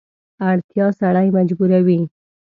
[0.49, 1.99] اړتیا سړی مجبوروي.